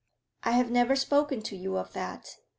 'I 0.41 0.53
have 0.53 0.71
never 0.71 0.95
spoken 0.95 1.43
to 1.43 1.55
you 1.55 1.77
of 1.77 1.93
that. 1.93 2.37